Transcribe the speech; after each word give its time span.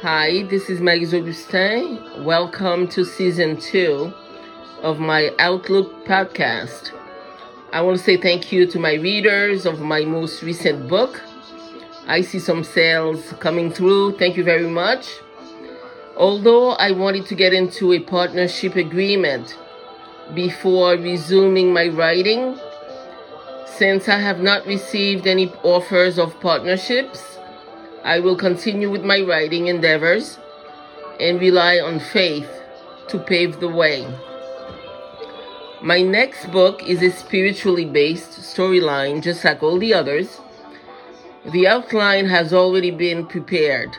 Hi, 0.00 0.42
this 0.44 0.70
is 0.70 0.80
Maggie 0.80 1.16
Augustin. 1.16 2.24
Welcome 2.24 2.86
to 2.88 3.04
season 3.04 3.60
two 3.60 4.12
of 4.82 5.00
my 5.00 5.30
Outlook 5.38 6.06
podcast. 6.06 6.92
I 7.72 7.80
want 7.82 7.98
to 7.98 8.04
say 8.04 8.16
thank 8.16 8.52
you 8.52 8.66
to 8.66 8.78
my 8.78 8.94
readers 8.94 9.66
of 9.66 9.80
my 9.80 10.04
most 10.04 10.42
recent 10.42 10.88
book. 10.88 11.20
I 12.06 12.22
see 12.22 12.38
some 12.38 12.64
sales 12.64 13.34
coming 13.40 13.72
through. 13.72 14.18
Thank 14.18 14.36
you 14.36 14.44
very 14.44 14.68
much. 14.68 15.18
Although 16.16 16.70
I 16.70 16.92
wanted 16.92 17.26
to 17.26 17.34
get 17.34 17.52
into 17.52 17.92
a 17.92 18.00
partnership 18.00 18.76
agreement 18.76 19.58
before 20.34 20.92
resuming 20.92 21.72
my 21.72 21.88
writing, 21.88 22.58
since 23.78 24.08
I 24.08 24.18
have 24.18 24.40
not 24.40 24.66
received 24.66 25.28
any 25.28 25.52
offers 25.62 26.18
of 26.18 26.40
partnerships, 26.40 27.38
I 28.02 28.18
will 28.18 28.36
continue 28.36 28.90
with 28.90 29.04
my 29.04 29.20
writing 29.20 29.68
endeavors 29.68 30.36
and 31.20 31.40
rely 31.40 31.78
on 31.78 32.00
faith 32.00 32.50
to 33.06 33.20
pave 33.20 33.60
the 33.60 33.68
way. 33.68 34.04
My 35.80 36.02
next 36.02 36.50
book 36.50 36.82
is 36.82 37.04
a 37.04 37.10
spiritually 37.12 37.84
based 37.84 38.32
storyline, 38.32 39.22
just 39.22 39.44
like 39.44 39.62
all 39.62 39.78
the 39.78 39.94
others. 39.94 40.40
The 41.52 41.68
outline 41.68 42.26
has 42.26 42.52
already 42.52 42.90
been 42.90 43.26
prepared, 43.26 43.96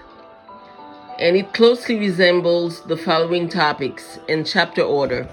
and 1.17 1.37
it 1.37 1.53
closely 1.53 1.97
resembles 1.97 2.81
the 2.81 2.97
following 2.97 3.47
topics 3.47 4.19
in 4.27 4.43
chapter 4.43 4.81
order. 4.81 5.29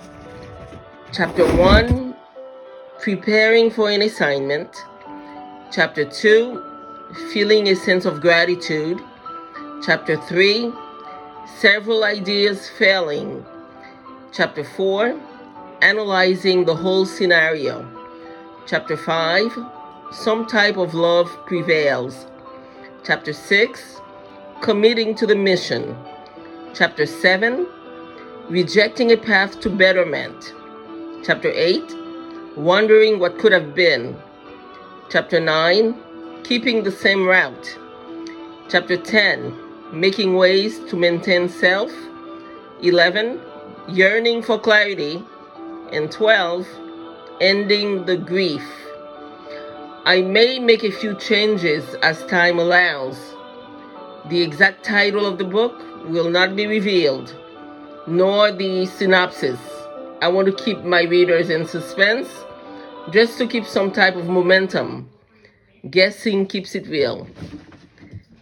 Chapter 1.12 1.44
1 1.56 2.05
Preparing 3.06 3.70
for 3.70 3.88
an 3.88 4.02
assignment. 4.02 4.84
Chapter 5.70 6.04
2 6.04 6.60
Feeling 7.32 7.68
a 7.68 7.76
sense 7.76 8.04
of 8.04 8.20
gratitude. 8.20 9.00
Chapter 9.80 10.16
3 10.16 10.72
Several 11.56 12.02
ideas 12.02 12.68
failing. 12.68 13.46
Chapter 14.32 14.64
4 14.64 15.20
analyzing 15.82 16.64
the 16.64 16.74
whole 16.74 17.06
scenario. 17.06 17.88
Chapter 18.66 18.96
5 18.96 19.56
Some 20.10 20.44
type 20.44 20.76
of 20.76 20.92
love 20.92 21.30
prevails. 21.46 22.26
Chapter 23.04 23.32
6 23.32 24.00
Committing 24.62 25.14
to 25.14 25.28
the 25.28 25.36
mission. 25.36 25.96
Chapter 26.74 27.06
7 27.06 27.68
Rejecting 28.48 29.12
a 29.12 29.16
path 29.16 29.60
to 29.60 29.70
betterment. 29.70 30.52
Chapter 31.22 31.52
8 31.54 32.05
Wondering 32.56 33.18
what 33.18 33.38
could 33.38 33.52
have 33.52 33.74
been. 33.74 34.16
Chapter 35.10 35.38
9 35.38 35.94
Keeping 36.42 36.84
the 36.84 36.90
same 36.90 37.26
route. 37.26 37.78
Chapter 38.70 38.96
10 38.96 39.54
Making 39.92 40.36
ways 40.36 40.80
to 40.88 40.96
maintain 40.96 41.50
self. 41.50 41.92
11 42.82 43.38
Yearning 43.88 44.42
for 44.42 44.58
clarity 44.58 45.22
and 45.92 46.10
12, 46.10 46.66
ending 47.42 48.06
the 48.06 48.16
grief. 48.16 48.66
I 50.06 50.22
may 50.22 50.58
make 50.58 50.82
a 50.82 50.90
few 50.90 51.14
changes 51.14 51.84
as 52.02 52.24
time 52.24 52.58
allows. 52.58 53.18
The 54.30 54.40
exact 54.40 54.82
title 54.82 55.26
of 55.26 55.36
the 55.36 55.44
book 55.44 55.78
will 56.08 56.30
not 56.30 56.56
be 56.56 56.66
revealed, 56.66 57.36
nor 58.06 58.50
the 58.50 58.86
synopsis. 58.86 59.60
I 60.22 60.28
want 60.28 60.46
to 60.46 60.64
keep 60.64 60.82
my 60.82 61.02
readers 61.02 61.50
in 61.50 61.66
suspense 61.66 62.45
just 63.10 63.38
to 63.38 63.46
keep 63.46 63.64
some 63.64 63.92
type 63.92 64.16
of 64.16 64.26
momentum. 64.26 65.08
Guessing 65.90 66.46
keeps 66.46 66.74
it 66.74 66.86
real. 66.88 67.28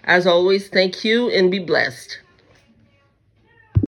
As 0.05 0.27
always, 0.27 0.69
thank 0.69 1.05
you 1.05 1.31
and 1.31 1.51
be 1.51 1.59
blessed. 1.59 2.19